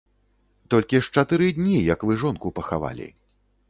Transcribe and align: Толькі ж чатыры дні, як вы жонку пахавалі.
Толькі 0.75 1.03
ж 1.03 1.13
чатыры 1.15 1.51
дні, 1.59 1.77
як 1.93 1.99
вы 2.11 2.21
жонку 2.25 2.57
пахавалі. 2.61 3.13